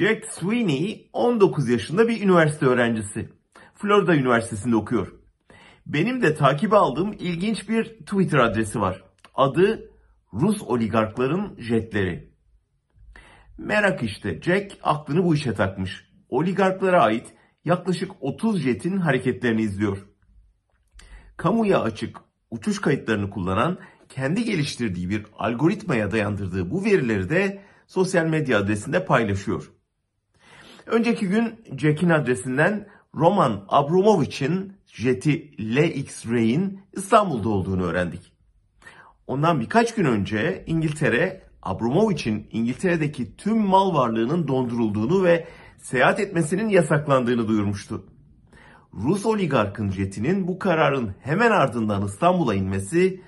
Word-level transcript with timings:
Jack 0.00 0.26
Sweeney 0.26 1.10
19 1.12 1.68
yaşında 1.68 2.08
bir 2.08 2.22
üniversite 2.22 2.66
öğrencisi. 2.66 3.28
Florida 3.74 4.14
Üniversitesi'nde 4.14 4.76
okuyor. 4.76 5.12
Benim 5.86 6.22
de 6.22 6.34
takibe 6.34 6.76
aldığım 6.76 7.12
ilginç 7.12 7.68
bir 7.68 7.84
Twitter 7.84 8.38
adresi 8.38 8.80
var. 8.80 9.04
Adı 9.34 9.90
Rus 10.32 10.62
oligarkların 10.62 11.56
jetleri. 11.58 12.32
Merak 13.58 14.02
işte 14.02 14.40
Jack 14.42 14.78
aklını 14.82 15.24
bu 15.24 15.34
işe 15.34 15.54
takmış. 15.54 16.10
Oligarklara 16.28 17.02
ait 17.02 17.34
yaklaşık 17.64 18.10
30 18.20 18.62
jetin 18.62 18.96
hareketlerini 18.96 19.62
izliyor. 19.62 20.06
Kamuya 21.36 21.80
açık 21.80 22.16
uçuş 22.50 22.80
kayıtlarını 22.80 23.30
kullanan 23.30 23.78
kendi 24.08 24.44
geliştirdiği 24.44 25.10
bir 25.10 25.26
algoritmaya 25.38 26.10
dayandırdığı 26.10 26.70
bu 26.70 26.84
verileri 26.84 27.30
de 27.30 27.62
sosyal 27.86 28.26
medya 28.26 28.58
adresinde 28.58 29.04
paylaşıyor. 29.04 29.79
Önceki 30.86 31.28
gün 31.28 31.60
Jack'in 31.76 32.10
adresinden 32.10 32.86
Roman 33.14 33.64
Abramovich'in 33.68 34.72
jeti 34.86 35.50
LX-Ray'in 35.58 36.80
İstanbul'da 36.92 37.48
olduğunu 37.48 37.82
öğrendik. 37.82 38.32
Ondan 39.26 39.60
birkaç 39.60 39.94
gün 39.94 40.04
önce 40.04 40.64
İngiltere, 40.66 41.42
Abramovich'in 41.62 42.48
İngiltere'deki 42.52 43.36
tüm 43.36 43.58
mal 43.58 43.94
varlığının 43.94 44.48
dondurulduğunu 44.48 45.24
ve 45.24 45.48
seyahat 45.78 46.20
etmesinin 46.20 46.68
yasaklandığını 46.68 47.48
duyurmuştu. 47.48 48.06
Rus 48.94 49.26
oligarkın 49.26 49.90
jetinin 49.90 50.48
bu 50.48 50.58
kararın 50.58 51.14
hemen 51.20 51.50
ardından 51.50 52.04
İstanbul'a 52.04 52.54
inmesi 52.54 53.20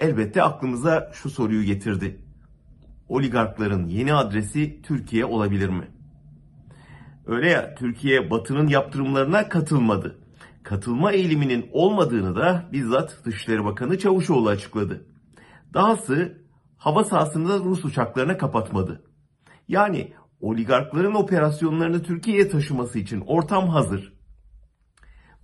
elbette 0.00 0.42
aklımıza 0.42 1.10
şu 1.12 1.30
soruyu 1.30 1.64
getirdi. 1.64 2.18
Oligarkların 3.08 3.86
yeni 3.86 4.14
adresi 4.14 4.82
Türkiye 4.82 5.24
olabilir 5.24 5.68
mi? 5.68 5.97
Öyle 7.28 7.48
ya 7.50 7.74
Türkiye 7.74 8.30
Batı'nın 8.30 8.66
yaptırımlarına 8.66 9.48
katılmadı. 9.48 10.18
Katılma 10.62 11.12
eğiliminin 11.12 11.70
olmadığını 11.72 12.36
da 12.36 12.68
bizzat 12.72 13.24
Dışişleri 13.24 13.64
Bakanı 13.64 13.98
Çavuşoğlu 13.98 14.48
açıkladı. 14.48 15.06
Dahası 15.74 16.42
hava 16.76 17.04
sahasını 17.04 17.64
Rus 17.64 17.84
uçaklarına 17.84 18.38
kapatmadı. 18.38 19.04
Yani 19.68 20.12
oligarkların 20.40 21.14
operasyonlarını 21.14 22.02
Türkiye'ye 22.02 22.48
taşıması 22.48 22.98
için 22.98 23.20
ortam 23.26 23.68
hazır. 23.68 24.12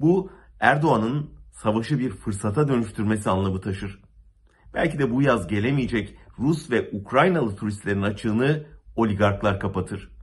Bu 0.01 0.31
Erdoğan'ın 0.61 1.31
savaşı 1.53 1.99
bir 1.99 2.11
fırsata 2.11 2.69
dönüştürmesi 2.69 3.31
anlamı 3.31 3.61
taşır. 3.61 4.03
Belki 4.75 4.99
de 4.99 5.11
bu 5.11 5.23
yaz 5.23 5.47
gelemeyecek 5.47 6.19
Rus 6.39 6.71
ve 6.71 6.91
Ukraynalı 6.93 7.57
turistlerin 7.57 8.03
açığını 8.03 8.67
oligarklar 8.97 9.61
kapatır. 9.61 10.14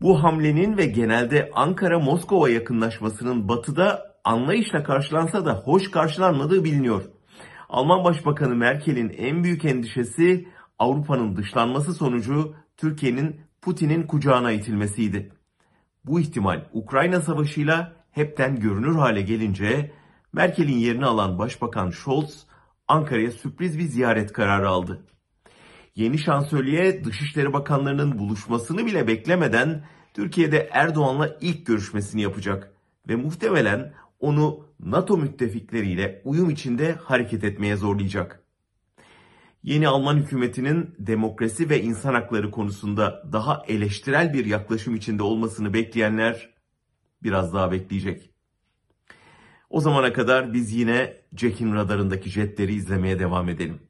Bu 0.00 0.22
hamlenin 0.22 0.76
ve 0.76 0.86
genelde 0.86 1.50
Ankara-Moskova 1.54 2.48
yakınlaşmasının 2.48 3.48
batıda 3.48 4.16
anlayışla 4.24 4.82
karşılansa 4.82 5.44
da 5.44 5.54
hoş 5.54 5.90
karşılanmadığı 5.90 6.64
biliniyor. 6.64 7.02
Alman 7.68 8.04
Başbakanı 8.04 8.54
Merkel'in 8.54 9.08
en 9.08 9.44
büyük 9.44 9.64
endişesi 9.64 10.48
Avrupa'nın 10.78 11.36
dışlanması 11.36 11.94
sonucu 11.94 12.54
Türkiye'nin 12.76 13.40
Putin'in 13.62 14.02
kucağına 14.02 14.52
itilmesiydi. 14.52 15.32
Bu 16.04 16.20
ihtimal 16.20 16.64
Ukrayna 16.72 17.20
Savaşı'yla 17.20 17.92
hepten 18.10 18.60
görünür 18.60 18.94
hale 18.94 19.22
gelince 19.22 19.92
Merkel'in 20.32 20.78
yerini 20.78 21.06
alan 21.06 21.38
Başbakan 21.38 21.90
Scholz 21.90 22.46
Ankara'ya 22.88 23.30
sürpriz 23.30 23.78
bir 23.78 23.84
ziyaret 23.84 24.32
kararı 24.32 24.68
aldı. 24.68 25.06
Yeni 26.00 26.18
şansölye 26.18 27.04
Dışişleri 27.04 27.52
Bakanlarının 27.52 28.18
buluşmasını 28.18 28.86
bile 28.86 29.06
beklemeden 29.06 29.84
Türkiye'de 30.14 30.68
Erdoğan'la 30.72 31.36
ilk 31.40 31.66
görüşmesini 31.66 32.22
yapacak 32.22 32.72
ve 33.08 33.16
muhtemelen 33.16 33.92
onu 34.20 34.66
NATO 34.80 35.16
müttefikleriyle 35.16 36.22
uyum 36.24 36.50
içinde 36.50 36.92
hareket 36.92 37.44
etmeye 37.44 37.76
zorlayacak. 37.76 38.42
Yeni 39.62 39.88
Alman 39.88 40.16
hükümetinin 40.16 40.94
demokrasi 40.98 41.70
ve 41.70 41.82
insan 41.82 42.14
hakları 42.14 42.50
konusunda 42.50 43.22
daha 43.32 43.64
eleştirel 43.68 44.34
bir 44.34 44.44
yaklaşım 44.44 44.94
içinde 44.94 45.22
olmasını 45.22 45.74
bekleyenler 45.74 46.54
biraz 47.22 47.54
daha 47.54 47.72
bekleyecek. 47.72 48.30
O 49.70 49.80
zamana 49.80 50.12
kadar 50.12 50.52
biz 50.52 50.72
yine 50.72 51.16
Jack'in 51.36 51.74
radarındaki 51.74 52.30
jetleri 52.30 52.74
izlemeye 52.74 53.18
devam 53.18 53.48
edelim. 53.48 53.80